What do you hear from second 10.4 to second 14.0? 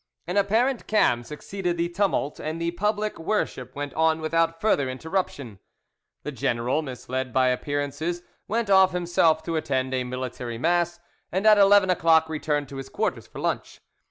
mass, and at eleven o'clock returned to his quarters for lunch.